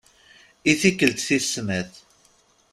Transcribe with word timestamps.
I 0.71 0.73
tikkelt 0.81 1.19
tis 1.25 1.45
snat. 1.53 1.91